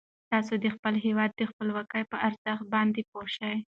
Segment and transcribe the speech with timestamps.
[0.31, 3.55] تاسو د خپل هیواد د خپلواکۍ په ارزښت باندې پوه شئ.